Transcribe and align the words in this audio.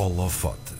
Holofote. 0.00 0.79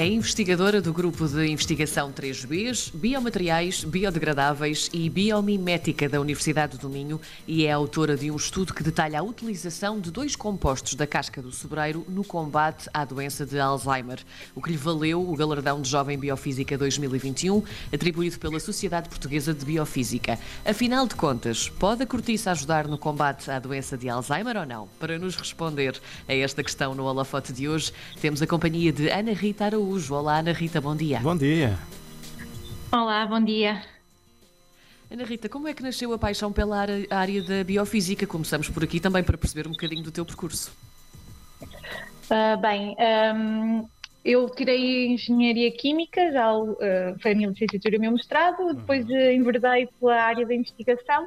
É 0.00 0.06
investigadora 0.06 0.80
do 0.80 0.94
grupo 0.94 1.28
de 1.28 1.46
investigação 1.46 2.10
3Bs, 2.10 2.90
Biomateriais, 2.94 3.84
Biodegradáveis 3.84 4.88
e 4.94 5.10
Biomimética 5.10 6.08
da 6.08 6.18
Universidade 6.18 6.78
do 6.78 6.88
Minho 6.88 7.20
e 7.46 7.66
é 7.66 7.72
autora 7.72 8.16
de 8.16 8.30
um 8.30 8.36
estudo 8.36 8.72
que 8.72 8.82
detalha 8.82 9.20
a 9.20 9.22
utilização 9.22 10.00
de 10.00 10.10
dois 10.10 10.34
compostos 10.34 10.94
da 10.94 11.06
casca 11.06 11.42
do 11.42 11.52
sobreiro 11.52 12.02
no 12.08 12.24
combate 12.24 12.88
à 12.94 13.04
doença 13.04 13.44
de 13.44 13.60
Alzheimer, 13.60 14.20
o 14.54 14.62
que 14.62 14.70
lhe 14.70 14.76
valeu 14.78 15.20
o 15.20 15.36
galardão 15.36 15.82
de 15.82 15.90
Jovem 15.90 16.16
Biofísica 16.16 16.78
2021, 16.78 17.62
atribuído 17.92 18.38
pela 18.38 18.58
Sociedade 18.58 19.06
Portuguesa 19.06 19.52
de 19.52 19.66
Biofísica. 19.66 20.38
Afinal 20.64 21.06
de 21.06 21.14
contas, 21.14 21.68
pode 21.68 22.04
a 22.04 22.06
cortiça 22.06 22.52
ajudar 22.52 22.88
no 22.88 22.96
combate 22.96 23.50
à 23.50 23.58
doença 23.58 23.98
de 23.98 24.08
Alzheimer 24.08 24.56
ou 24.56 24.64
não? 24.64 24.88
Para 24.98 25.18
nos 25.18 25.36
responder 25.36 26.00
a 26.26 26.34
esta 26.34 26.62
questão 26.62 26.94
no 26.94 27.04
holofote 27.04 27.52
de 27.52 27.68
hoje, 27.68 27.92
temos 28.18 28.40
a 28.40 28.46
companhia 28.46 28.90
de 28.90 29.10
Ana 29.10 29.34
Rita 29.34 29.66
Araújo 29.66 29.89
Araújo. 29.90 30.14
Olá, 30.14 30.38
Ana 30.38 30.52
Rita, 30.52 30.80
bom 30.80 30.94
dia. 30.94 31.18
Bom 31.18 31.36
dia. 31.36 31.76
Olá, 32.92 33.26
bom 33.26 33.42
dia. 33.42 33.82
Ana 35.10 35.24
Rita, 35.24 35.48
como 35.48 35.66
é 35.66 35.74
que 35.74 35.82
nasceu 35.82 36.12
a 36.12 36.18
paixão 36.18 36.52
pela 36.52 36.86
área 37.10 37.42
da 37.42 37.64
biofísica? 37.64 38.24
Começamos 38.24 38.68
por 38.68 38.84
aqui 38.84 39.00
também 39.00 39.24
para 39.24 39.36
perceber 39.36 39.66
um 39.66 39.72
bocadinho 39.72 40.04
do 40.04 40.12
teu 40.12 40.24
percurso. 40.24 40.72
Uh, 41.60 42.60
bem, 42.60 42.94
um, 43.34 43.88
eu 44.24 44.48
tirei 44.50 45.08
Engenharia 45.08 45.72
Química, 45.72 46.30
já 46.30 46.56
uh, 46.56 46.76
foi 47.20 47.32
a 47.32 47.34
minha 47.34 47.48
licenciatura 47.48 47.96
e 47.96 47.98
o 47.98 48.00
meu 48.00 48.12
mestrado, 48.12 48.60
uhum. 48.60 48.74
depois 48.74 49.04
uh, 49.08 49.32
enverdei 49.32 49.88
pela 49.98 50.22
área 50.22 50.46
da 50.46 50.54
investigação 50.54 51.26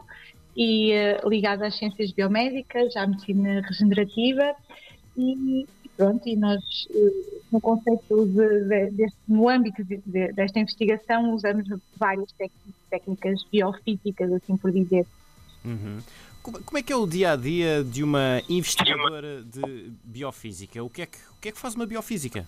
e 0.55 0.93
uh, 0.93 1.27
ligada 1.27 1.67
às 1.67 1.75
ciências 1.75 2.13
biomédicas, 2.13 2.95
à 2.95 3.05
medicina 3.05 3.61
regenerativa 3.67 4.55
e 5.17 5.67
pronto, 5.95 6.27
e 6.27 6.35
nós 6.35 6.87
no 7.51 7.61
conceito 7.61 8.25
de, 8.25 8.61
de, 8.61 8.91
deste, 8.91 9.17
no 9.27 9.47
âmbito 9.47 9.83
de, 9.83 10.33
desta 10.33 10.59
investigação 10.59 11.33
usamos 11.33 11.67
várias 11.97 12.33
técnicas 12.89 13.43
biofísicas, 13.51 14.31
assim 14.33 14.57
por 14.57 14.71
dizer. 14.71 15.05
Uhum. 15.63 15.99
Como, 16.41 16.77
é 16.77 16.83
que 16.83 16.91
é 16.91 16.95
o 16.95 17.07
dia 17.07 17.31
a 17.31 17.35
dia 17.37 17.83
de 17.83 18.03
uma 18.03 18.41
investigadora 18.49 19.43
de 19.43 19.93
biofísica? 20.03 20.83
O 20.83 20.89
que 20.89 21.03
é 21.03 21.05
que, 21.05 21.17
o 21.17 21.41
que, 21.41 21.49
é 21.49 21.51
que 21.53 21.57
faz 21.57 21.73
uma 21.73 21.85
biofísica? 21.85 22.45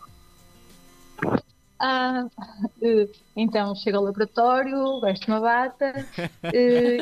Ah, 1.80 2.28
eh, 2.82 3.08
então 3.36 3.74
chega 3.74 3.98
ao 3.98 4.04
laboratório, 4.04 5.00
veste 5.00 5.28
uma 5.30 5.40
bata, 5.40 5.94
eh, 6.44 6.98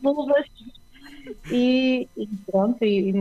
luvas 0.00 0.46
e, 1.50 2.08
e 2.16 2.26
pronto, 2.46 2.84
e 2.84 3.12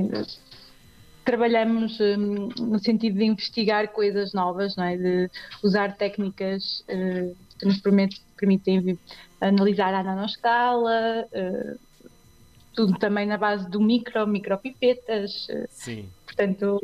trabalhamos 1.28 2.00
um, 2.00 2.48
no 2.58 2.80
sentido 2.80 3.18
de 3.18 3.26
investigar 3.26 3.90
coisas 3.90 4.32
novas, 4.32 4.78
não 4.78 4.86
é? 4.86 4.96
de 4.96 5.30
usar 5.62 5.98
técnicas 5.98 6.86
uh, 6.88 7.36
que 7.60 7.66
nos 7.66 7.80
permitem, 7.82 8.18
permitem 8.38 8.98
analisar 9.42 9.94
a 9.94 10.02
nanoscala, 10.02 11.28
uh, 11.28 11.80
tudo 12.74 12.98
também 12.98 13.26
na 13.28 13.38
base 13.38 13.70
do 13.70 13.82
micro, 13.82 14.26
micropipetas. 14.26 15.50
Uh, 15.50 15.66
Sim. 15.70 16.10
Portanto, 16.24 16.80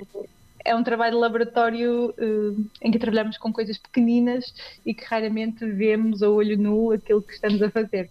é 0.66 0.76
um 0.76 0.84
trabalho 0.84 1.16
de 1.16 1.22
laboratório 1.22 2.14
em 2.82 2.92
que 2.92 3.00
trabalhamos 3.00 3.38
com 3.38 3.52
coisas 3.52 3.78
pequeninas 3.78 4.54
e 4.86 4.94
que 4.94 5.06
raramente 5.06 5.66
vemos 5.66 6.22
a 6.22 6.30
olho 6.30 6.58
nu 6.58 6.92
aquilo 6.92 7.22
que 7.22 7.34
estamos 7.34 7.62
a 7.62 7.70
fazer. 7.70 8.10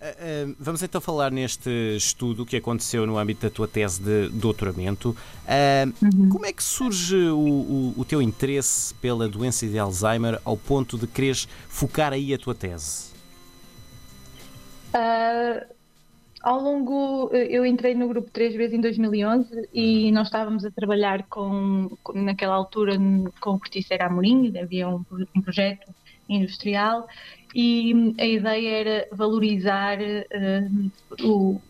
Uh, 0.00 0.56
vamos 0.58 0.82
então 0.82 0.98
falar 0.98 1.30
neste 1.30 1.68
estudo 1.94 2.46
que 2.46 2.56
aconteceu 2.56 3.06
no 3.06 3.18
âmbito 3.18 3.42
da 3.42 3.50
tua 3.50 3.68
tese 3.68 4.02
de 4.02 4.30
doutoramento. 4.30 5.10
Uh, 5.10 5.92
uhum. 6.02 6.28
Como 6.30 6.46
é 6.46 6.52
que 6.54 6.62
surge 6.62 7.16
o, 7.16 7.38
o, 7.38 7.94
o, 7.98 8.04
teu 8.06 8.22
interesse 8.22 8.94
pela 8.94 9.28
doença 9.28 9.66
de 9.66 9.78
Alzheimer 9.78 10.40
ao 10.42 10.56
ponto 10.56 10.96
de 10.96 11.06
quereres 11.06 11.46
focar 11.68 12.14
aí 12.14 12.32
a 12.32 12.38
tua 12.38 12.54
tese? 12.54 13.10
Uh, 14.94 15.66
ao 16.40 16.58
longo, 16.58 17.30
eu 17.34 17.66
entrei 17.66 17.94
no 17.94 18.08
grupo 18.08 18.30
três 18.30 18.54
vezes 18.54 18.72
em 18.72 18.80
2011 18.80 19.68
e 19.74 20.06
uhum. 20.06 20.12
nós 20.14 20.28
estávamos 20.28 20.64
a 20.64 20.70
trabalhar 20.70 21.24
com, 21.24 21.94
naquela 22.14 22.54
altura 22.54 22.96
com 23.38 23.50
o 23.50 23.58
Corticeira 23.58 24.06
Amorim, 24.06 24.56
havia 24.56 24.88
um, 24.88 25.04
um 25.36 25.42
projeto 25.42 25.94
industrial 26.30 27.06
e 27.54 28.14
a 28.18 28.26
ideia 28.26 28.68
era 28.68 29.08
valorizar 29.12 29.98
uh, 30.00 30.90
o, 31.22 31.60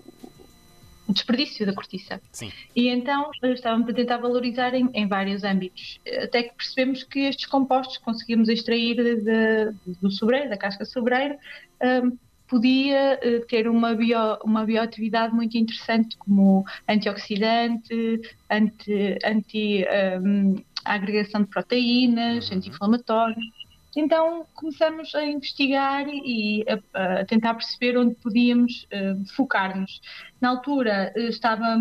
o, 1.08 1.12
desperdício 1.12 1.64
da 1.64 1.72
cortiça. 1.72 2.20
Sim. 2.30 2.52
E 2.76 2.88
então 2.88 3.30
estávamos 3.42 3.88
a 3.88 3.92
tentar 3.92 4.18
valorizar 4.18 4.74
em, 4.74 4.88
em, 4.92 5.06
vários 5.06 5.42
âmbitos, 5.42 5.98
até 6.22 6.44
que 6.44 6.54
percebemos 6.54 7.02
que 7.02 7.20
estes 7.20 7.46
compostos 7.46 7.98
conseguíamos 7.98 8.48
extrair 8.48 8.96
de, 8.96 9.16
de, 9.16 9.94
do 10.00 10.10
sobreiro, 10.10 10.50
da 10.50 10.56
casca 10.56 10.84
sobreiro, 10.84 11.36
um, 11.82 12.16
podia 12.46 13.18
uh, 13.24 13.46
ter 13.46 13.68
uma, 13.68 13.94
bio, 13.94 14.36
uma 14.44 14.64
bioatividade 14.64 15.34
muito 15.34 15.56
interessante 15.56 16.16
como 16.18 16.64
antioxidante, 16.88 18.20
anti, 18.50 19.18
anti 19.24 19.84
um, 20.22 20.56
agregação 20.84 21.42
de 21.42 21.48
proteínas, 21.48 22.50
uhum. 22.50 22.56
anti-inflamatório 22.56 23.59
então 23.96 24.46
começamos 24.54 25.14
a 25.14 25.24
investigar 25.24 26.06
e 26.08 26.64
a, 26.68 27.20
a 27.20 27.24
tentar 27.24 27.54
perceber 27.54 27.98
onde 27.98 28.14
podíamos 28.14 28.86
uh, 28.92 29.34
focar-nos. 29.34 30.00
Na 30.40 30.50
altura 30.50 31.12
uh, 31.16 31.20
estava 31.20 31.76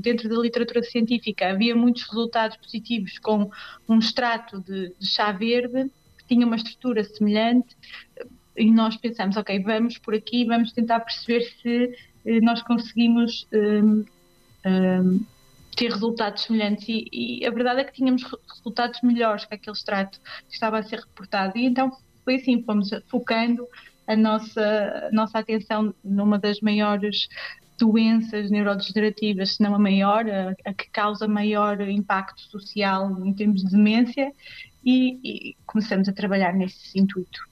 dentro 0.00 0.28
da 0.28 0.36
literatura 0.36 0.82
científica, 0.82 1.50
havia 1.50 1.74
muitos 1.74 2.02
resultados 2.02 2.56
positivos 2.58 3.18
com 3.18 3.50
um 3.88 3.98
extrato 3.98 4.60
de, 4.60 4.94
de 4.98 5.06
chá 5.06 5.32
verde 5.32 5.90
que 6.18 6.26
tinha 6.26 6.46
uma 6.46 6.56
estrutura 6.56 7.02
semelhante 7.04 7.76
e 8.56 8.70
nós 8.70 8.96
pensamos, 8.96 9.36
ok, 9.36 9.58
vamos 9.60 9.96
por 9.98 10.14
aqui, 10.14 10.44
vamos 10.44 10.72
tentar 10.72 11.00
perceber 11.00 11.42
se 11.62 11.94
uh, 12.26 12.44
nós 12.44 12.62
conseguimos 12.62 13.46
ter 15.76 15.90
resultados 15.90 16.42
semelhantes. 16.42 16.88
E, 16.88 17.08
e, 17.12 17.46
a 17.46 17.50
verdade 17.50 17.80
é 17.80 17.84
que 17.84 17.92
tínhamos 17.92 18.22
resultados 18.48 19.00
melhores 19.02 19.44
que 19.44 19.54
aquele 19.54 19.76
extrato 19.76 20.20
que 20.48 20.54
estava 20.54 20.78
a 20.78 20.82
ser 20.82 21.00
reportado. 21.00 21.56
E 21.58 21.64
então 21.64 21.90
foi 22.24 22.36
assim, 22.36 22.62
fomos 22.62 22.90
focando 23.08 23.66
a 24.06 24.16
nossa, 24.16 25.08
a 25.08 25.12
nossa 25.12 25.38
atenção 25.38 25.94
numa 26.04 26.38
das 26.38 26.60
maiores 26.60 27.28
doenças 27.78 28.50
neurodegenerativas, 28.50 29.56
se 29.56 29.62
não 29.62 29.74
a 29.74 29.78
maior, 29.78 30.24
a, 30.28 30.54
a, 30.64 30.74
que 30.74 30.88
causa 30.90 31.26
maior 31.26 31.80
impacto 31.80 32.42
social 32.42 33.24
em 33.24 33.32
termos 33.32 33.62
de 33.62 33.70
demência. 33.70 34.32
E, 34.84 35.20
e 35.22 35.56
começamos 35.64 36.08
a 36.08 36.12
trabalhar 36.12 36.52
nesse 36.52 36.98
intuito. 36.98 37.51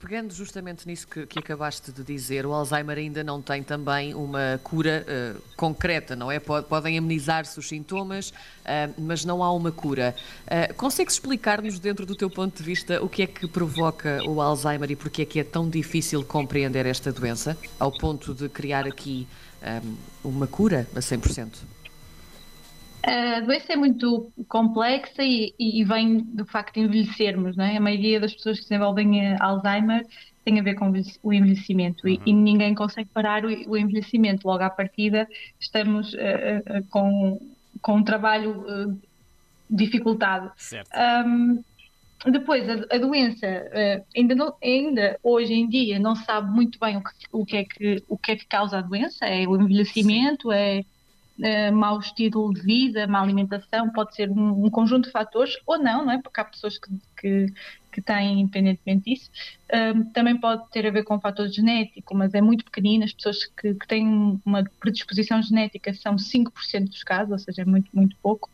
Pegando 0.00 0.32
justamente 0.32 0.86
nisso 0.86 1.08
que, 1.08 1.26
que, 1.26 1.40
acabaste 1.40 1.90
de 1.90 2.04
dizer, 2.04 2.46
o 2.46 2.52
Alzheimer 2.52 2.98
ainda 2.98 3.24
não 3.24 3.42
tem 3.42 3.64
também 3.64 4.14
uma 4.14 4.60
cura 4.62 5.04
uh, 5.04 5.42
concreta, 5.56 6.14
não 6.14 6.30
é? 6.30 6.38
Podem 6.38 6.96
amenizar-se 6.96 7.58
os 7.58 7.66
sintomas, 7.66 8.30
uh, 8.30 8.94
mas 8.96 9.24
não 9.24 9.42
há 9.42 9.52
uma 9.52 9.72
cura. 9.72 10.14
Uh, 10.44 10.72
consegues 10.74 11.14
explicar-nos, 11.14 11.80
dentro 11.80 12.06
do 12.06 12.14
teu 12.14 12.30
ponto 12.30 12.56
de 12.56 12.62
vista, 12.62 13.02
o 13.02 13.08
que 13.08 13.22
é 13.22 13.26
que 13.26 13.48
provoca 13.48 14.20
o 14.24 14.40
Alzheimer 14.40 14.92
e 14.92 14.96
porque 14.96 15.22
é 15.22 15.24
que 15.24 15.40
é 15.40 15.44
tão 15.44 15.68
difícil 15.68 16.24
compreender 16.24 16.86
esta 16.86 17.10
doença, 17.10 17.58
ao 17.76 17.90
ponto 17.90 18.32
de 18.32 18.48
criar 18.48 18.86
aqui 18.86 19.26
um, 20.22 20.30
uma 20.30 20.46
cura 20.46 20.86
a 20.94 21.00
100%? 21.00 21.56
A 23.02 23.40
doença 23.40 23.72
é 23.72 23.76
muito 23.76 24.32
complexa 24.48 25.22
e, 25.22 25.54
e, 25.58 25.84
vem 25.84 26.18
do 26.18 26.44
facto 26.44 26.74
de 26.74 26.80
envelhecermos, 26.80 27.56
não 27.56 27.64
é? 27.64 27.76
A 27.76 27.80
maioria 27.80 28.18
das 28.18 28.34
pessoas 28.34 28.58
que 28.58 28.64
desenvolvem 28.64 29.24
eh, 29.24 29.36
Alzheimer 29.40 30.04
tem 30.44 30.58
a 30.58 30.62
ver 30.62 30.74
com 30.74 30.92
o 31.22 31.32
envelhecimento 31.32 32.06
uhum. 32.06 32.12
e, 32.12 32.20
e, 32.26 32.32
ninguém 32.32 32.74
consegue 32.74 33.08
parar 33.10 33.44
o, 33.44 33.48
o, 33.48 33.76
envelhecimento. 33.76 34.46
Logo 34.46 34.64
à 34.64 34.70
partida 34.70 35.28
estamos 35.60 36.12
uh, 36.14 36.16
uh, 36.16 36.84
com, 36.90 37.40
com 37.80 37.96
um 37.96 38.02
trabalho 38.02 38.64
uh, 38.66 39.00
dificultado. 39.70 40.50
Um, 41.24 41.62
depois, 42.26 42.68
a, 42.68 42.96
a 42.96 42.98
doença 42.98 43.46
ainda, 44.16 44.34
não, 44.34 44.52
ainda 44.60 45.20
hoje 45.22 45.54
em 45.54 45.68
dia 45.68 46.00
não 46.00 46.16
sabe 46.16 46.50
muito 46.50 46.76
bem 46.80 46.96
o 46.96 47.02
que, 47.02 47.10
o 47.30 47.46
que, 47.46 47.56
é, 47.56 47.64
que, 47.64 48.02
o 48.08 48.18
que 48.18 48.32
é 48.32 48.36
que 48.36 48.46
causa 48.46 48.78
a 48.78 48.80
doença, 48.80 49.24
é 49.24 49.46
o 49.46 49.54
envelhecimento, 49.54 50.48
Sim. 50.50 50.54
é 50.54 50.84
uh, 51.38 51.72
mau 51.72 51.98
estilo 51.98 52.52
de 52.52 52.60
vida, 52.60 53.06
má 53.06 53.20
alimentação, 53.20 53.90
pode 53.90 54.14
ser 54.14 54.30
um, 54.30 54.64
um, 54.66 54.70
conjunto 54.70 55.06
de 55.06 55.12
fatores, 55.12 55.56
ou 55.66 55.78
não, 55.78 56.04
não 56.04 56.12
é? 56.12 56.22
Porque 56.22 56.40
há 56.40 56.44
pessoas 56.44 56.78
que, 56.78 56.90
que, 57.20 57.46
que 57.92 58.00
têm 58.00 58.40
independentemente 58.40 59.10
disso. 59.10 59.30
Também 60.14 60.36
pode 60.36 60.68
ter 60.70 60.86
a 60.86 60.90
ver 60.90 61.04
com 61.04 61.20
fator 61.20 61.48
genético, 61.48 62.14
mas 62.14 62.32
é 62.32 62.40
muito 62.40 62.64
pequenino. 62.64 63.04
As 63.04 63.12
pessoas 63.12 63.44
que, 63.44 63.74
que 63.74 63.86
têm 63.86 64.40
uma 64.44 64.64
predisposição 64.80 65.42
genética 65.42 65.92
são 65.92 66.16
5% 66.16 66.88
dos 66.88 67.02
casos, 67.02 67.32
ou 67.32 67.38
seja, 67.38 67.62
é 67.62 67.64
muito, 67.64 67.90
muito 67.92 68.16
pouco. 68.22 68.50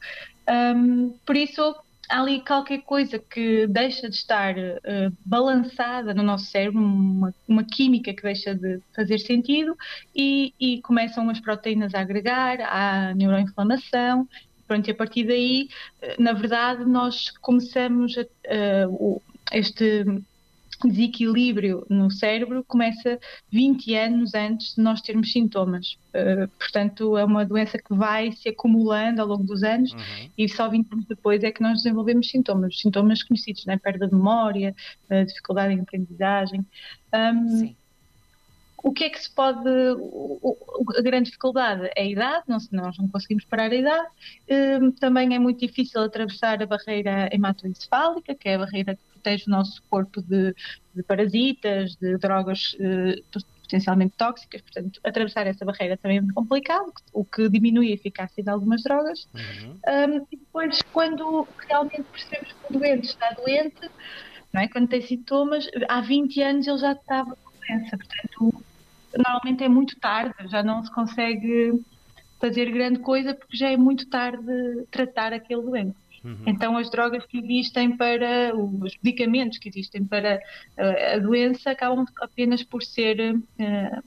Um, 0.48 1.10
por 1.25 1.36
isso, 1.36 1.75
há 2.09 2.21
ali 2.21 2.41
qualquer 2.41 2.83
coisa 2.83 3.19
que 3.19 3.67
deixa 3.67 4.09
de 4.09 4.17
estar 4.17 4.56
uh, 4.56 5.12
balançada 5.25 6.15
no 6.15 6.23
nosso 6.23 6.47
cérebro, 6.47 6.81
uma, 6.81 7.35
uma, 7.47 7.65
química 7.65 8.12
que 8.12 8.23
deixa 8.23 8.55
de 8.55 8.81
fazer 8.95 9.19
sentido 9.19 9.77
e, 10.15 10.55
e, 10.61 10.81
começam 10.83 11.29
as 11.31 11.41
proteínas 11.41 11.95
a 11.95 12.01
agregar, 12.01 12.61
há 12.61 13.15
neuroinflamação. 13.15 14.29
Pronto, 14.67 14.89
e 14.89 14.93
a 14.93 14.95
partir 14.95 15.25
daí, 15.25 15.69
uh, 16.03 16.23
na 16.23 16.33
verdade, 16.33 16.85
nós 16.85 17.31
começamos 17.41 18.17
a, 18.19 18.89
uh, 18.89 19.23
este 19.53 20.05
desequilíbrio 20.88 21.86
no 21.88 22.10
cérebro 22.10 22.64
começa 22.64 23.19
20 23.50 23.94
anos 23.94 24.34
antes 24.34 24.75
de 24.75 24.82
nós 24.82 25.00
termos 25.00 25.32
sintomas. 25.32 25.96
Uh, 26.14 26.48
portanto, 26.58 27.16
é 27.16 27.25
uma 27.25 27.44
doença 27.44 27.78
que 27.78 27.94
vai 27.94 28.32
se 28.32 28.48
acumulando 28.48 29.20
ao 29.20 29.26
longo 29.26 29.44
dos 29.44 29.62
anos 29.62 29.92
uhum. 29.92 30.31
e 30.36 30.48
só 30.48 30.69
20 30.69 30.92
anos 30.92 31.06
depois 31.06 31.42
é 31.42 31.50
que 31.50 31.62
nós 31.62 31.82
desenvolvemos 31.82 32.31
sintomas. 32.31 32.78
Sintomas 32.78 33.22
conhecidos, 33.22 33.64
né? 33.66 33.76
perda 33.76 34.06
de 34.06 34.14
memória, 34.14 34.75
uh, 35.10 35.25
dificuldade 35.25 35.75
em 35.75 35.81
aprendizagem. 35.81 36.64
Um, 37.12 37.48
Sim. 37.48 37.76
O 38.84 38.92
que 38.92 39.04
é 39.04 39.08
que 39.08 39.19
se 39.19 39.31
pode. 39.31 39.66
A 39.66 41.00
grande 41.00 41.31
dificuldade 41.31 41.90
é 41.96 42.02
a 42.02 42.04
idade, 42.04 42.44
não, 42.46 42.58
nós 42.70 42.98
não 42.98 43.08
conseguimos 43.08 43.46
parar 43.46 43.72
a 43.72 43.75
idade. 43.75 44.06
Também 45.00 45.34
é 45.34 45.38
muito 45.38 45.60
difícil 45.60 46.02
atravessar 46.02 46.62
a 46.62 46.66
barreira 46.66 47.31
hematoencefálica, 47.32 48.34
que 48.34 48.46
é 48.46 48.56
a 48.56 48.58
barreira 48.58 48.94
que 48.94 49.13
protege 49.25 49.44
o 49.47 49.50
nosso 49.50 49.82
corpo 49.88 50.21
de, 50.21 50.55
de 50.94 51.03
parasitas, 51.03 51.97
de 51.97 52.19
drogas 52.19 52.75
uh, 52.75 53.41
potencialmente 53.62 54.15
tóxicas, 54.19 54.61
portanto, 54.61 55.00
atravessar 55.03 55.47
essa 55.47 55.65
barreira 55.65 55.97
também 55.97 56.19
é 56.19 56.21
muito 56.21 56.35
complicado, 56.35 56.93
o 57.12 57.25
que 57.25 57.49
diminui 57.49 57.91
a 57.91 57.94
eficácia 57.94 58.44
de 58.44 58.50
algumas 58.50 58.82
drogas. 58.82 59.26
Uhum. 59.35 59.73
Um, 59.73 60.26
e 60.31 60.37
depois, 60.37 60.82
quando 60.93 61.49
realmente 61.67 62.05
percebemos 62.05 62.53
que 62.53 62.76
o 62.76 62.79
doente 62.79 63.06
está 63.06 63.31
doente, 63.31 63.91
não 64.53 64.61
é? 64.61 64.69
quando 64.69 64.88
tem 64.88 65.00
sintomas, 65.00 65.67
há 65.88 66.00
20 66.03 66.43
anos 66.43 66.67
ele 66.67 66.79
já 66.79 66.93
estava 66.93 67.35
com 67.37 67.50
doença, 67.59 67.97
portanto, 67.97 68.65
normalmente 69.17 69.65
é 69.65 69.69
muito 69.69 69.99
tarde, 69.99 70.35
já 70.49 70.62
não 70.62 70.85
se 70.85 70.93
consegue 70.93 71.82
fazer 72.38 72.70
grande 72.70 72.99
coisa 72.99 73.35
porque 73.35 73.56
já 73.56 73.70
é 73.70 73.77
muito 73.77 74.06
tarde 74.06 74.44
tratar 74.91 75.32
aquele 75.32 75.62
doente. 75.62 76.04
Uhum. 76.25 76.37
Então, 76.47 76.76
as 76.76 76.91
drogas 76.91 77.25
que 77.26 77.38
existem 77.38 77.97
para, 77.97 78.55
os 78.56 78.97
medicamentos 79.03 79.59
que 79.59 79.69
existem 79.69 80.05
para 80.05 80.41
uh, 80.79 81.17
a 81.17 81.19
doença 81.19 81.71
acabam 81.71 82.06
apenas 82.21 82.62
por 82.62 82.82
ser, 82.82 83.35
uh, 83.35 84.03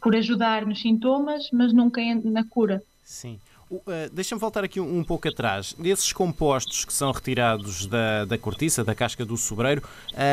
por 0.00 0.14
ajudar 0.14 0.66
nos 0.66 0.80
sintomas, 0.82 1.48
mas 1.50 1.72
nunca 1.72 2.02
na 2.24 2.44
cura. 2.44 2.82
Sim. 3.02 3.40
Uh, 3.70 3.80
Deixa-me 4.12 4.38
voltar 4.38 4.62
aqui 4.62 4.78
um, 4.78 4.98
um, 4.98 5.04
pouco 5.04 5.26
atrás. 5.26 5.74
Desses 5.78 6.12
compostos 6.12 6.84
que 6.84 6.92
são 6.92 7.10
retirados 7.10 7.86
da, 7.86 8.26
da 8.26 8.36
cortiça, 8.36 8.84
da 8.84 8.94
casca 8.94 9.24
do 9.24 9.38
sobreiro, 9.38 9.82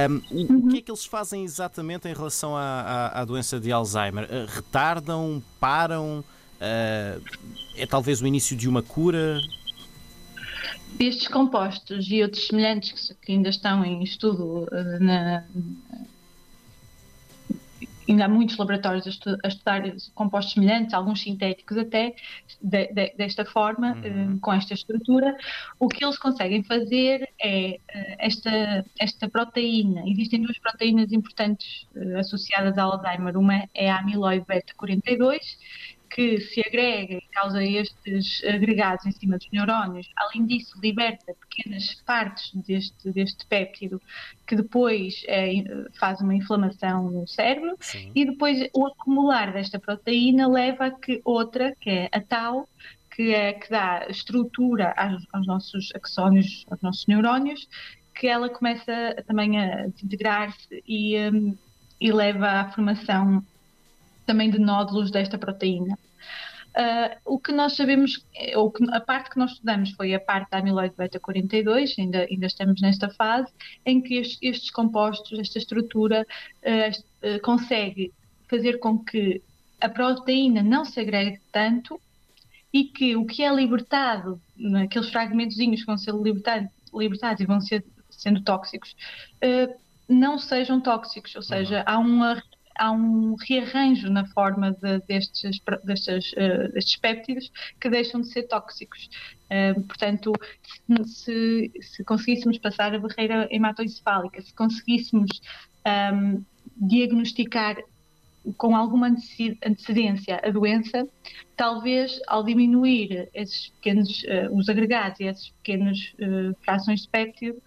um, 0.10 0.36
o, 0.36 0.42
uhum. 0.42 0.58
o, 0.58 0.68
que 0.68 0.80
é 0.80 0.82
que 0.82 0.92
eles 0.92 1.06
fazem 1.06 1.46
exatamente 1.46 2.10
em 2.10 2.14
relação 2.14 2.58
à, 2.58 2.62
à, 3.14 3.22
à 3.22 3.26
doença 3.26 3.58
de 3.58 3.72
Alzheimer? 3.72 4.26
Uh, 4.26 4.46
retardam? 4.54 5.42
Param? 5.60 6.20
Uh, 6.60 7.24
é 7.78 7.86
talvez 7.88 8.22
o 8.22 8.28
início 8.28 8.58
de 8.58 8.68
uma 8.68 8.84
cura? 8.84 9.40
Estes 10.98 11.28
compostos 11.28 12.10
e 12.10 12.22
outros 12.22 12.48
semelhantes 12.48 13.14
que, 13.22 13.32
ainda 13.32 13.50
estão 13.50 13.84
em 13.86 14.04
estudo 14.04 14.64
uh, 14.64 15.04
na, 15.04 15.46
ainda 18.10 18.26
há 18.26 18.28
muitos 18.28 18.58
laboratórios 18.58 19.06
a, 19.06 19.10
estu 19.10 19.38
a, 19.44 19.48
estudar 19.48 19.84
compostos 20.16 20.54
semelhantes, 20.54 20.94
alguns 20.94 21.22
sintéticos 21.22 21.78
até, 21.78 22.16
de, 22.62 22.88
de, 22.88 23.14
desta 23.16 23.46
forma, 23.46 23.94
uhum. 23.94 24.36
uh, 24.36 24.40
com 24.40 24.52
esta 24.52 24.74
estrutura. 24.74 25.36
O 25.80 25.88
que 25.88 26.04
eles 26.04 26.18
conseguem 26.18 26.64
fazer 26.64 27.30
é 27.42 27.78
uh, 27.78 28.16
esta, 28.18 28.86
esta 29.00 29.30
proteína. 29.30 30.04
Existem 30.08 30.42
duas 30.42 30.58
proteínas 30.58 31.12
importantes 31.12 31.88
associadas 32.18 32.78
ao 32.78 32.94
Alzheimer. 32.94 33.38
Uma 33.38 33.64
é 33.74 33.90
a 33.90 34.00
amiloide 34.00 34.46
beta 34.48 34.74
42 34.76 35.58
que 36.10 36.42
se 36.42 36.62
agrega 36.62 37.16
e 37.16 37.22
causa 37.32 37.64
estes 37.64 38.44
agregados 38.44 39.06
em 39.06 39.12
cima 39.12 39.38
dos 39.38 39.50
neurónios, 39.52 40.10
além 40.18 40.46
disso, 40.46 40.80
liberta 40.82 41.34
pequenas 41.50 41.96
partes 42.06 42.52
deste, 42.56 43.12
deste 43.12 43.46
péptido 43.46 44.02
que 44.48 44.56
depois 44.56 45.24
é, 45.28 45.52
faz 46.00 46.20
uma 46.22 46.34
inflamação 46.34 47.10
no 47.12 47.28
cérebro 47.28 47.76
Sim. 47.80 48.12
e 48.16 48.26
depois 48.26 48.68
o 48.74 48.88
acumular 48.88 49.54
desta 49.54 49.80
proteína 49.80 50.48
leva 50.48 50.88
a 50.88 50.92
que 50.92 51.22
outra, 51.24 51.76
que 51.80 51.90
é 51.90 52.10
a 52.12 52.20
tal, 52.20 52.68
que 53.16 53.34
é 53.34 53.54
que 53.54 53.70
dá 53.70 54.06
estrutura 54.10 54.94
aos, 54.98 55.24
aos 55.32 55.46
nossos 55.46 55.92
axónios, 55.94 56.66
aos 56.72 56.82
nossos 56.82 57.06
neurónios, 57.06 57.68
que 58.16 58.28
ela 58.28 58.50
começa 58.50 59.16
também 59.28 59.60
a 59.60 59.88
desintegrar-se 59.88 60.84
e, 60.88 61.18
um, 61.30 61.58
e 62.02 62.12
leva 62.12 62.48
à 62.48 62.72
formação 62.72 63.44
também 64.30 64.52
de 64.52 64.60
nódulos 64.60 65.10
desta 65.10 65.40
proteína. 65.40 65.98
Uh, 66.70 67.18
o 67.26 67.40
que 67.40 67.52
nós 67.52 67.76
sabemos, 67.76 68.24
ou 68.56 68.70
que, 68.70 68.84
a 68.92 69.00
parte 69.00 69.32
que 69.32 69.40
nós 69.40 69.54
estudamos 69.54 69.90
foi 69.94 70.14
a 70.14 70.20
parte 70.20 70.52
da 70.52 70.60
amiloide 70.60 70.94
beta-42, 70.96 71.96
ainda, 71.98 72.28
ainda 72.30 72.46
estamos 72.46 72.80
nesta 72.80 73.10
fase, 73.10 73.52
em 73.84 74.00
que 74.00 74.20
estes, 74.20 74.38
estes 74.40 74.70
compostos, 74.70 75.40
esta 75.40 75.58
estrutura, 75.58 76.28
uh, 76.62 77.28
uh, 77.28 77.42
consegue 77.42 78.14
fazer 78.48 78.78
com 78.78 79.00
que 79.00 79.42
a 79.82 79.90
proteína 79.90 80.62
não 80.62 80.86
se 80.86 81.00
agregue 81.00 81.42
tanto 81.52 82.00
e 82.72 82.84
que 82.84 83.16
o 83.16 83.26
que 83.26 83.42
é 83.42 83.52
libertado, 83.52 84.40
naqueles 84.56 85.10
fragmentozinhos 85.10 85.80
que 85.80 85.88
vão 85.88 85.98
ser 85.98 86.14
libertados, 86.14 86.70
libertados 86.94 87.42
e 87.42 87.48
vão 87.48 87.60
ser 87.60 87.84
sendo 88.12 88.44
tóxicos, 88.44 88.96
não 90.08 90.38
sejam 90.38 90.82
tóxicos, 90.82 91.36
ou 91.36 91.42
seja, 91.42 91.78
uhum. 91.78 91.84
há 91.86 91.98
uma 91.98 92.44
há 92.80 92.92
um 92.92 93.36
rearranjo 93.36 94.10
na 94.10 94.26
forma 94.28 94.72
de, 94.72 95.00
destes, 95.08 95.60
destes, 95.84 96.32
uh, 96.32 96.72
destes 96.74 96.96
péptidos 96.96 97.52
que 97.80 97.90
deixam 97.90 98.22
de 98.22 98.28
ser 98.30 98.44
tóxicos. 98.44 99.10
Uh, 99.52 99.82
portanto, 99.82 100.34
se, 101.06 101.72
se, 101.82 102.04
conseguíssemos 102.06 102.58
passar 102.58 102.96
a 102.96 103.00
barreira 103.00 103.48
hematoencefálica, 103.52 104.42
se 104.42 104.54
conseguíssemos 104.54 105.30
um, 105.86 105.90
ehm, 105.90 106.46
diagnosticar 106.78 107.78
com 108.58 108.76
alguma 108.76 109.08
antecedência 109.08 110.40
a 110.44 110.50
doença, 110.50 111.08
talvez 111.58 112.20
ao 112.28 112.44
diminuir 112.44 113.30
esses 113.34 113.70
pequenos, 113.70 114.24
uh, 114.24 114.56
os 114.56 114.70
agregados 114.70 115.20
e 115.20 115.26
esses 115.26 115.50
pequenos 115.50 116.14
uh, 116.14 116.56
frações 116.64 117.02
de 117.02 117.10
péptido, 117.10 117.62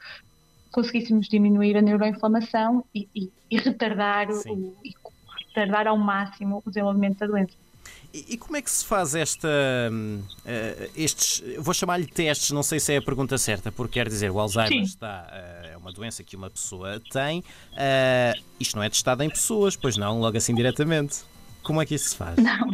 conseguíssemos 0.73 1.29
diminuir 1.29 1.77
a 1.77 1.83
neuroinflamação 1.83 2.85
e, 2.95 3.07
e, 3.15 3.31
e 3.51 3.59
retardar 3.59 4.29
o, 4.31 4.75
e 4.83 4.95
retardar 5.55 5.87
ao 5.87 5.97
máximo 5.97 6.63
o 6.65 6.71
desenvolvimento 6.71 7.19
da 7.19 7.27
doença. 7.27 7.53
E, 8.15 8.37
como 8.37 8.59
é 8.59 8.63
que 8.63 8.71
se 8.71 8.85
faz 8.85 9.15
esta, 9.15 9.49
uh, 9.49 10.91
estes, 10.95 11.43
vou 11.59 11.73
chamar-lhe 11.73 12.07
testes, 12.07 12.51
não 12.51 12.63
sei 12.63 12.79
se 12.79 12.93
é 12.93 12.99
a 12.99 13.03
pergunta 13.03 13.39
certa, 13.39 13.73
porque 13.73 13.95
quer 13.95 14.07
dizer, 14.07 14.31
o 14.31 14.39
Alzheimer 14.39 14.83
está, 14.83 15.27
uh, 15.33 15.67
é 15.69 15.77
uma 15.79 15.91
doença 15.91 16.23
que 16.23 16.37
uma 16.37 16.51
pessoa 16.51 17.01
tem, 17.11 17.41
uh, 17.41 18.43
isto 18.61 18.77
não 18.77 18.83
é 18.83 18.91
testado 18.91 19.23
em 19.23 19.31
pessoas, 19.31 19.77
pois 19.77 19.97
não, 19.97 20.21
logo 20.21 20.37
assim 20.37 20.55
diretamente. 20.55 21.21
Como 21.63 21.81
é 21.81 21.87
que 21.87 21.95
isso 21.95 22.11
se 22.11 22.17
faz? 22.17 22.37
Não, 22.37 22.71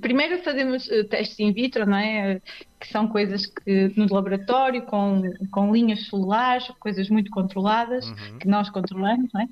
Primeiro 0.00 0.42
fazemos 0.42 0.86
uh, 0.88 1.04
testes 1.04 1.38
in 1.40 1.52
vitro, 1.52 1.86
não 1.86 1.96
é? 1.96 2.40
Que 2.78 2.88
são 2.88 3.08
coisas 3.08 3.46
que 3.46 3.92
no 3.96 4.12
laboratório, 4.12 4.82
com, 4.82 5.22
com 5.50 5.72
linhas 5.72 6.06
celulares, 6.08 6.68
coisas 6.80 7.08
muito 7.08 7.30
controladas, 7.30 8.06
uhum. 8.08 8.38
que 8.38 8.48
nós 8.48 8.70
controlamos, 8.70 9.30
não 9.32 9.40
é? 9.40 9.48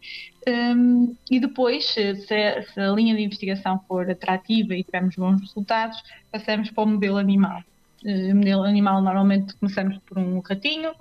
Um, 0.74 1.16
e 1.30 1.40
depois, 1.40 1.86
se 1.86 2.00
a, 2.00 2.62
se 2.62 2.80
a, 2.80 2.90
linha 2.90 3.14
de 3.14 3.22
investigação 3.22 3.82
for 3.88 4.10
atrativa 4.10 4.74
e 4.74 4.84
tivermos 4.84 5.16
bons 5.16 5.40
resultados, 5.40 6.02
passamos 6.30 6.70
para 6.70 6.84
o 6.84 6.86
modelo 6.86 7.16
animal. 7.16 7.62
Uh, 8.04 8.32
o 8.32 8.36
modelo 8.36 8.64
animal, 8.64 9.00
normalmente, 9.00 9.54
começamos 9.56 9.98
por 10.06 10.18
um 10.18 10.40
ratinho, 10.40 10.92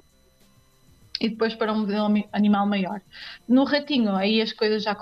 e 1.21 1.29
depois 1.29 1.53
para 1.53 1.71
um 1.71 1.81
modelo 1.81 2.25
animal 2.33 2.65
maior. 2.65 2.99
No 3.47 3.63
ratinho, 3.63 4.15
aí 4.15 4.41
as 4.41 4.51
coisas 4.51 4.81
já 4.81 4.95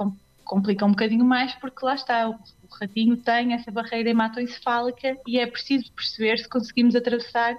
complicam 0.44 0.90
um 0.90 0.92
bocadinho 0.92 1.24
mais, 1.24 1.54
porque 1.56 1.86
lá 1.86 1.96
está, 1.96 2.38
o 2.72 2.76
ratinho 2.80 3.18
tem 3.18 3.54
essa 3.54 3.72
barreira 3.72 4.10
hematoencefálica 4.10 5.18
e 5.28 5.40
é 5.40 5.48
preciso 5.48 5.92
perceber 5.94 6.38
se 6.38 6.48
conseguimos 6.48 6.96
atravessar 6.96 7.58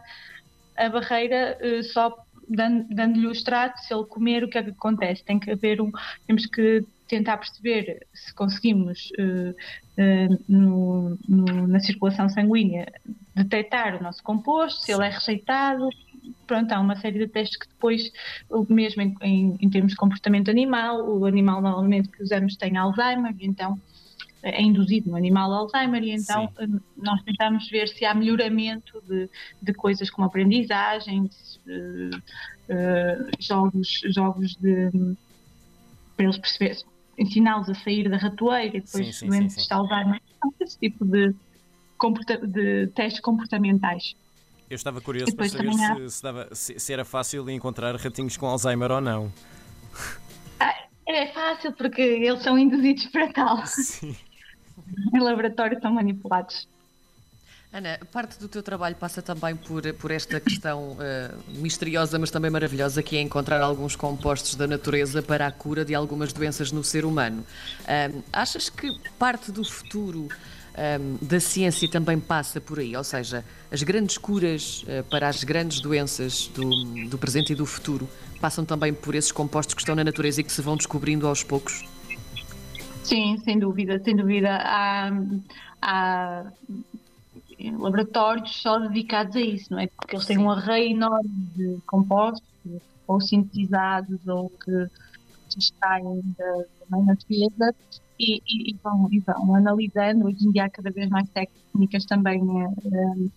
a 0.76 0.88
barreira 0.88 1.58
uh, 1.60 1.82
só 1.82 2.24
dando-lhe 2.50 3.26
o 3.26 3.32
extrato, 3.32 3.80
se 3.80 3.94
ele 3.94 4.04
comer, 4.04 4.42
o 4.42 4.48
que 4.48 4.58
é 4.58 4.62
que 4.62 4.70
acontece? 4.70 5.24
Tem 5.24 5.38
que 5.38 5.50
haver 5.50 5.80
um. 5.80 5.90
Temos 6.26 6.46
que 6.46 6.84
tentar 7.06 7.38
perceber 7.38 8.06
se 8.12 8.34
conseguimos, 8.34 9.10
uh, 9.18 9.50
uh, 9.50 10.44
no, 10.48 11.18
no, 11.28 11.66
na 11.66 11.80
circulação 11.80 12.28
sanguínea, 12.28 12.86
detectar 13.34 13.96
o 13.96 14.02
nosso 14.02 14.22
composto, 14.22 14.80
se 14.80 14.92
ele 14.92 15.04
é 15.04 15.10
rejeitado. 15.10 15.88
Pronto, 16.46 16.72
há 16.72 16.80
uma 16.80 16.96
série 16.96 17.18
de 17.18 17.28
testes 17.28 17.58
que 17.58 17.68
depois, 17.68 18.12
mesmo 18.68 19.02
em, 19.02 19.16
em, 19.22 19.56
em 19.60 19.70
termos 19.70 19.92
de 19.92 19.96
comportamento 19.96 20.50
animal, 20.50 21.08
o 21.08 21.24
animal 21.24 21.62
normalmente 21.62 22.08
que 22.08 22.22
usamos 22.22 22.56
tem 22.56 22.76
Alzheimer, 22.76 23.34
então 23.40 23.80
é 24.42 24.62
induzido 24.62 25.10
no 25.10 25.16
animal 25.16 25.52
Alzheimer 25.52 26.02
e 26.02 26.12
então 26.12 26.48
Sim. 26.48 26.64
Eh, 26.64 26.80
nós 26.96 27.22
tentamos 27.22 27.68
ver 27.68 27.88
se 27.88 28.04
há 28.04 28.14
melhoramento 28.14 29.02
de, 29.06 29.28
de 29.60 29.74
coisas 29.74 30.08
como 30.08 30.26
aprendizagem, 30.26 31.22
uh, 31.66 32.16
uh, 32.16 33.30
jogos, 33.38 34.00
jogos 34.14 34.56
de 34.56 34.90
para 36.16 36.24
eles 36.24 36.38
perceberem, 36.38 36.78
ensiná-los 37.18 37.68
a 37.68 37.74
sair 37.74 38.08
da 38.08 38.16
ratoeira 38.16 38.76
e 38.76 38.80
depois 38.80 39.16
sim, 39.16 39.26
doentes 39.26 39.54
sim, 39.54 39.60
sim. 39.60 39.68
de 39.68 39.74
Alzheimer, 39.74 40.20
esse 40.60 40.78
tipo 40.78 41.04
de, 41.04 41.34
de 42.48 42.86
testes 42.88 43.20
comportamentais. 43.20 44.14
Eu 44.68 44.76
estava 44.76 45.00
curioso 45.00 45.34
para 45.34 45.48
saber 45.48 45.72
se, 45.72 46.10
se, 46.10 46.22
dava, 46.22 46.48
se, 46.54 46.78
se, 46.78 46.92
era 46.92 47.04
fácil 47.04 47.48
encontrar 47.50 47.96
ratinhos 47.96 48.36
com 48.36 48.46
Alzheimer 48.46 48.90
ou 48.90 49.00
não. 49.00 49.32
Ah, 50.60 50.74
é 51.08 51.26
fácil 51.32 51.72
porque 51.72 52.00
eles 52.00 52.42
são 52.42 52.56
induzidos 52.56 53.06
para 53.06 53.32
tal. 53.32 53.64
Sim. 53.66 54.14
Em 55.14 55.20
laboratório 55.20 55.80
são 55.80 55.92
manipulados. 55.92 56.68
Ana, 57.72 58.00
parte 58.10 58.36
do 58.40 58.48
teu 58.48 58.64
trabalho 58.64 58.96
passa 58.96 59.22
também 59.22 59.54
por, 59.54 59.82
por 59.94 60.10
esta 60.10 60.40
questão 60.40 60.92
uh, 60.94 61.58
misteriosa, 61.60 62.18
mas 62.18 62.28
também 62.28 62.50
maravilhosa, 62.50 63.00
que 63.00 63.16
é 63.16 63.20
encontrar 63.20 63.60
alguns 63.60 63.94
compostos 63.94 64.56
da 64.56 64.66
natureza 64.66 65.22
para 65.22 65.46
a 65.46 65.52
cura 65.52 65.84
de 65.84 65.94
algumas 65.94 66.32
doenças 66.32 66.72
no 66.72 66.82
ser 66.82 67.04
humano. 67.04 67.46
Uh, 67.82 68.24
achas 68.32 68.68
que 68.68 68.90
parte 69.16 69.52
do 69.52 69.64
futuro 69.64 70.22
uh, 70.22 71.24
da 71.24 71.38
ciência 71.38 71.88
também 71.88 72.18
passa 72.18 72.60
por 72.60 72.80
aí? 72.80 72.96
Ou 72.96 73.04
seja, 73.04 73.44
as 73.70 73.84
grandes 73.84 74.18
curas 74.18 74.82
uh, 74.82 75.04
para 75.04 75.28
as 75.28 75.44
grandes 75.44 75.80
doenças 75.80 76.48
do, 76.48 76.68
do 77.08 77.18
presente 77.18 77.52
e 77.52 77.54
do 77.54 77.66
futuro 77.66 78.08
passam 78.40 78.64
também 78.64 78.92
por 78.92 79.14
esses 79.14 79.30
compostos 79.30 79.76
que 79.76 79.80
estão 79.80 79.94
na 79.94 80.02
natureza 80.02 80.40
e 80.40 80.44
que 80.44 80.50
se 80.50 80.60
vão 80.60 80.76
descobrindo 80.76 81.24
aos 81.28 81.44
poucos? 81.44 81.84
Sim, 83.10 83.38
sem 83.38 83.58
dúvida, 83.58 83.98
sem 84.04 84.14
dúvida. 84.14 84.56
Há, 84.62 85.10
há 85.82 86.52
laboratórios 87.76 88.62
só 88.62 88.78
dedicados 88.78 89.34
a 89.34 89.40
isso, 89.40 89.72
não 89.72 89.80
é? 89.80 89.88
Porque 89.88 90.14
eles 90.14 90.26
têm 90.26 90.38
um 90.38 90.48
array 90.48 90.92
enorme 90.92 91.28
de 91.56 91.78
compostos, 91.88 92.48
ou 93.08 93.20
sintetizados, 93.20 94.28
ou 94.28 94.48
que 94.48 94.86
se 95.48 95.58
extraem 95.58 96.22
da, 96.38 96.64
da 96.88 97.02
natureza, 97.02 97.74
e, 98.16 98.40
e, 98.46 98.70
e, 98.70 98.76
vão, 98.80 99.08
e 99.10 99.18
vão 99.18 99.56
analisando. 99.56 100.26
Hoje 100.26 100.46
em 100.46 100.52
dia 100.52 100.66
há 100.66 100.70
cada 100.70 100.92
vez 100.92 101.08
mais 101.08 101.28
técnicas 101.30 102.04
também. 102.04 102.40
Um, 102.40 103.28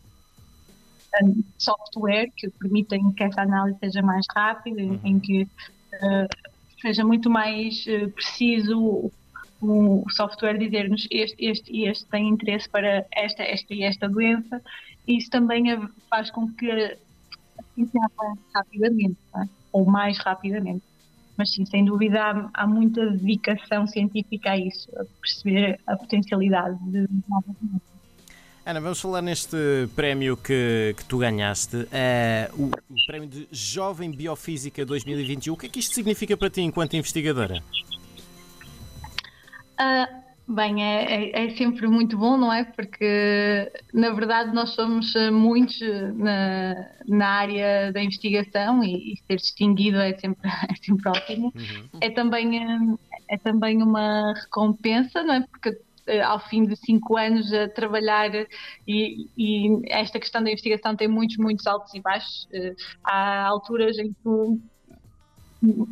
um, 1.23 1.43
software 1.57 2.29
que 2.37 2.47
permitem 2.51 3.11
que 3.13 3.23
essa 3.23 3.41
análise 3.41 3.79
seja 3.79 4.03
mais 4.03 4.25
rápida, 4.35 4.83
uhum. 4.83 4.99
em 5.03 5.19
que 5.19 5.43
uh, 5.43 6.27
seja 6.79 7.03
muito 7.03 7.27
mais 7.27 7.83
uh, 7.87 8.11
preciso 8.11 9.11
o 9.63 10.09
software 10.09 10.57
dizer-nos 10.57 11.07
este, 11.11 11.45
este 11.45 11.71
e 11.71 11.87
este 11.87 12.05
tem 12.05 12.29
interesse 12.29 12.69
para 12.69 13.05
esta, 13.11 13.43
esta 13.43 13.73
e 13.73 13.83
esta 13.83 14.09
doença, 14.09 14.61
isso 15.07 15.29
também 15.29 15.65
faz 16.09 16.31
com 16.31 16.47
que 16.53 16.97
ciência 17.75 17.99
avance 18.05 18.41
rapidamente, 18.53 19.17
é? 19.35 19.47
ou 19.71 19.85
mais 19.85 20.17
rapidamente. 20.19 20.83
Mas 21.35 21.51
sim, 21.51 21.65
sem 21.65 21.83
dúvida 21.83 22.21
há, 22.21 22.49
há, 22.53 22.67
muita 22.67 23.09
dedicação 23.11 23.87
científica 23.87 24.51
a 24.51 24.57
isso, 24.57 24.87
a 24.95 25.03
perceber 25.19 25.79
a 25.87 25.95
potencialidade 25.95 26.77
de 26.83 27.07
novas 27.27 27.55
doenças. 27.59 27.93
Ana, 28.65 28.79
vamos 28.79 29.01
falar 29.01 29.21
neste 29.21 29.57
prémio 29.93 30.37
que, 30.37 30.95
que 30.95 31.03
tu 31.03 31.17
ganhaste, 31.17 31.75
uh, 31.75 31.87
o, 32.53 32.67
o 32.67 33.05
prémio 33.05 33.27
de 33.27 33.45
Jovem 33.51 34.09
Biofísica 34.09 34.85
2021. 34.85 35.53
O 35.53 35.57
que 35.57 35.65
é 35.65 35.69
que 35.69 35.79
isto 35.79 35.93
significa 35.93 36.37
para 36.37 36.49
ti 36.49 36.61
enquanto 36.61 36.93
investigadora? 36.95 37.61
Uh, 39.79 40.53
bem, 40.53 40.83
é, 40.83 41.31
é, 41.31 41.45
é, 41.45 41.49
sempre 41.55 41.87
muito 41.87 42.17
bom, 42.17 42.37
não 42.37 42.51
é? 42.51 42.63
Porque, 42.63 43.71
na 43.93 44.11
verdade, 44.11 44.53
nós 44.53 44.71
somos 44.71 45.15
ah, 45.15 45.31
muitos 45.31 45.79
na, 46.15 46.75
na 47.07 47.27
área 47.27 47.91
da 47.91 48.01
investigação 48.03 48.83
e, 48.83 49.13
e 49.13 49.17
ser 49.25 49.37
distinguido 49.37 49.97
é 49.97 50.17
sempre, 50.17 50.49
é 50.69 50.75
sempre 50.83 51.09
ótimo. 51.09 51.53
Uhum. 51.55 51.89
É, 52.01 52.09
também, 52.09 52.97
é 53.29 53.37
também 53.37 53.81
uma 53.81 54.33
recompensa, 54.33 55.23
não 55.23 55.35
é? 55.35 55.41
Porque 55.41 55.79
ao 56.25 56.37
fim 56.49 56.65
de 56.65 56.75
cinco 56.75 57.15
anos 57.15 57.53
a 57.53 57.69
trabalhar 57.69 58.29
e, 58.85 59.29
e, 59.37 59.81
esta 59.87 60.19
questão 60.19 60.43
da 60.43 60.49
investigação 60.51 60.97
tem 60.97 61.07
muitos, 61.07 61.37
muitos 61.37 61.65
altos 61.65 61.93
e 61.93 62.01
baixos. 62.01 62.47
Há 63.01 63.45
alturas 63.45 63.97
em 63.97 64.11
que 64.11 64.61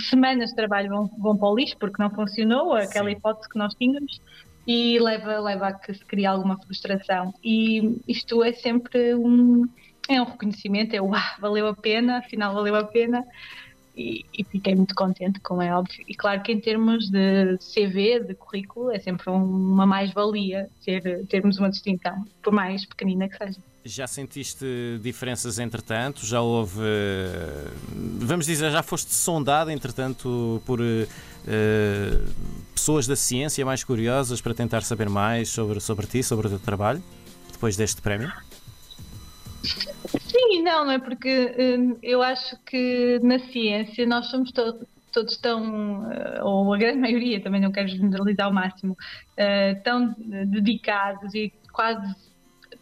semanas 0.02 0.50
de 0.50 0.56
trabalho 0.56 0.90
vão, 0.90 1.10
vão 1.18 1.38
para 1.38 1.50
o 1.50 1.56
lixo 1.56 1.78
porque 1.78 2.02
não 2.02 2.10
funcionou 2.10 2.74
aquela 2.74 3.10
Sim. 3.10 3.16
hipótese 3.16 3.50
que 3.50 3.58
nós 3.58 3.74
tínhamos 3.76 4.22
e 4.68 5.00
leva, 5.00 5.40
leva 5.40 5.68
a 5.68 5.74
que 5.74 5.94
se 5.94 6.06
crie 6.06 6.26
alguma 6.26 6.58
frustração. 6.58 7.34
E 7.44 8.00
isto 8.08 8.44
é 8.44 8.54
sempre 8.54 9.16
um, 9.16 9.68
é 10.08 10.22
um 10.22 10.26
reconhecimento, 10.26 10.96
é 10.96 11.02
uau, 11.02 11.20
valeu 11.40 11.68
a 11.68 11.76
pena, 11.76 12.20
afinal 12.20 12.54
valeu 12.54 12.76
a 12.76 12.84
pena. 12.84 13.26
E, 13.96 14.26
e, 14.38 14.46
fiquei 14.46 14.74
muito 14.74 14.96
contente, 14.96 15.40
como 15.42 15.62
é 15.62 15.76
óbvio. 15.76 16.06
E 16.08 16.16
claro 16.16 16.42
que 16.42 16.52
em 16.52 16.62
termos 16.62 17.10
de 17.10 17.58
CV, 17.58 18.22
de 18.22 18.34
currículo, 18.36 18.90
é 18.90 19.00
sempre 19.00 19.30
uma 19.30 19.86
mais-valia 19.86 20.70
ter, 20.84 21.26
termos 21.28 21.60
uma 21.60 21.70
distinção, 21.70 22.26
por 22.42 22.54
mais 22.54 22.86
pequenina 22.86 23.28
que 23.28 23.38
seja. 23.38 23.60
Já 23.84 24.06
sentiste 24.06 24.66
diferenças 25.02 25.58
entretanto? 25.58 26.24
Já 26.26 26.40
houve. 26.40 26.82
Vamos 28.20 28.46
dizer, 28.46 28.72
já 28.72 28.84
foste 28.84 29.14
sondada 29.14 29.74
entretanto 29.74 30.62
por 30.66 30.80
uh, 30.80 31.14
pessoas 32.76 33.08
da 33.08 33.16
ciência 33.16 33.66
mais 33.66 33.84
curiosas 33.84 34.40
para 34.40 34.54
tentar 34.54 34.82
saber 34.82 35.10
mais 35.10 35.50
sobre, 35.50 35.80
sobre 35.80 36.06
ti, 36.06 36.22
sobre 36.22 36.46
o 36.46 36.50
teu 36.52 36.60
trabalho, 36.60 37.02
depois 37.52 37.76
deste 37.76 38.02
prémio? 38.02 38.32
Sim 39.64 40.62
não, 40.62 40.86
não 40.86 40.92
é? 40.92 41.00
Porque 41.00 41.56
hum, 41.60 41.98
eu 42.04 42.22
acho 42.22 42.56
que 42.66 43.20
na 43.24 43.40
ciência 43.40 44.06
nós 44.06 44.28
somos 44.28 44.52
to 44.52 44.86
todos 45.12 45.36
tão, 45.36 46.10
ou 46.42 46.74
a 46.74 46.78
grande 46.78 47.00
maioria, 47.00 47.42
também 47.42 47.60
não 47.60 47.70
quero 47.70 47.90
generalizar 47.90 48.46
ao 48.48 48.54
máximo, 48.54 48.94
uh, 48.94 49.84
tão 49.84 50.16
dedicados 50.48 51.36
e 51.36 51.52
quase 51.74 52.16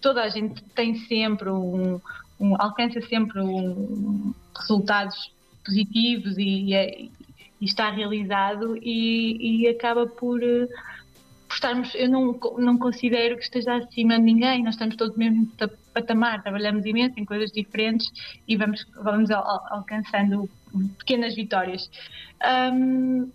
toda 0.01 0.23
a 0.23 0.29
gente 0.29 0.63
tem 0.75 0.95
sempre 0.95 1.49
um, 1.49 1.99
um 2.39 2.55
alcança 2.59 3.01
sempre 3.01 3.39
um, 3.41 4.33
resultados 4.57 5.31
positivos 5.65 6.37
e, 6.37 6.73
é, 6.73 7.01
e, 7.01 7.11
está 7.61 7.89
realizado 7.89 8.77
e, 8.81 9.63
e 9.63 9.67
acaba 9.67 10.07
por, 10.07 10.41
eh, 10.41 10.67
por, 11.47 11.53
estarmos, 11.53 11.93
eu 11.95 12.09
não, 12.09 12.39
não 12.57 12.77
considero 12.77 13.35
que 13.37 13.43
esteja 13.43 13.75
acima 13.75 14.15
de 14.15 14.21
ninguém, 14.21 14.63
nós 14.63 14.75
estamos 14.75 14.95
todos 14.95 15.17
mesmo 15.17 15.51
patamar, 15.93 16.41
trabalhamos 16.41 16.85
imenso 16.85 17.19
em 17.19 17.25
coisas 17.25 17.51
diferentes 17.51 18.09
e 18.47 18.55
vamos, 18.55 18.85
vamos 18.95 19.29
al, 19.29 19.45
al, 19.45 19.67
alcançando 19.69 20.49
pequenas 20.97 21.35
vitórias. 21.35 21.89
Um, 22.73 23.29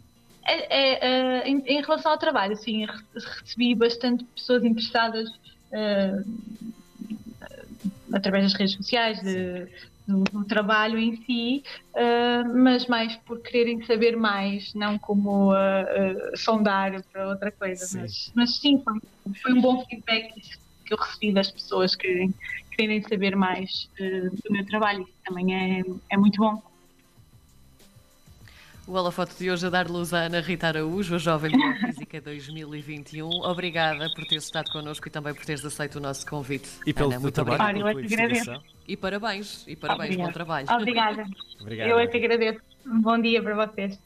é, 0.46 0.76
é, 0.76 1.08
é, 1.08 1.48
em, 1.48 1.62
em, 1.66 1.80
relação 1.80 2.12
ao 2.12 2.18
trabalho, 2.18 2.54
sim, 2.56 2.86
recebi 3.14 3.74
bastante 3.74 4.24
pessoas 4.24 4.62
interessadas 4.62 5.30
através 8.12 8.44
das 8.44 8.54
redes 8.54 8.74
sociais, 8.74 9.20
de, 9.20 9.66
do, 10.06 10.24
do, 10.24 10.44
trabalho 10.44 10.98
em 10.98 11.16
si, 11.24 11.64
uh, 11.94 12.56
mas 12.56 12.86
mais 12.86 13.16
por 13.16 13.40
quererem 13.40 13.84
saber 13.84 14.16
mais, 14.16 14.72
não 14.74 14.98
como 14.98 15.52
uh, 15.52 15.54
uh, 15.54 16.36
sondar 16.36 17.02
para 17.12 17.28
outra 17.28 17.50
coisa. 17.50 17.84
Sim. 17.86 18.00
Mas, 18.00 18.32
mas 18.34 18.56
sim, 18.56 18.82
foi, 18.82 19.34
foi, 19.42 19.52
um 19.52 19.60
bom 19.60 19.84
feedback 19.86 20.32
que 20.84 20.92
eu 20.92 20.98
recebi 20.98 21.32
das 21.32 21.50
pessoas 21.50 21.94
que 21.94 22.28
querem 22.76 23.02
saber 23.02 23.34
mais 23.34 23.88
do 23.98 24.52
meu 24.52 24.66
trabalho. 24.66 25.02
Isso 25.02 25.12
também 25.24 25.54
é, 25.54 25.82
é 26.10 26.16
muito 26.16 26.36
bom. 26.36 26.62
O 28.86 28.92
holofote 28.92 29.34
de 29.38 29.50
hoje 29.50 29.66
a 29.66 29.70
dar 29.70 29.88
luz 29.88 30.12
à 30.12 30.24
Ana 30.24 30.40
Rita 30.40 30.66
Araújo, 30.66 31.14
a 31.14 31.18
Jovem 31.18 31.52
Biofísica 32.14 32.20
2021. 32.20 33.28
Obrigada 33.28 34.08
por 34.14 34.24
teres 34.26 34.44
estado 34.44 34.70
connosco 34.70 35.08
e 35.08 35.10
também 35.10 35.34
por 35.34 35.44
teres 35.44 35.64
aceito 35.64 35.96
o 35.96 36.00
nosso 36.00 36.26
convite. 36.26 36.68
E 36.86 36.92
pelo 36.92 37.10
Ana, 37.10 37.20
muito 37.20 37.34
trabalho. 37.34 37.62
Obrigada. 37.62 37.80
Eu 37.80 37.88
é 37.88 38.02
que 38.02 38.14
agradeço. 38.14 38.62
E 38.86 38.96
parabéns, 38.96 39.64
e 39.66 39.76
parabéns, 39.76 40.10
Obrigada. 40.10 40.28
bom 40.28 40.32
trabalho. 40.32 40.66
Obrigada. 40.70 41.24
Obrigada. 41.60 41.90
Eu 41.90 41.98
é 41.98 42.06
que 42.06 42.16
agradeço. 42.16 42.60
Um 42.86 43.00
bom 43.00 43.18
dia 43.20 43.42
para 43.42 43.66
vocês. 43.66 43.98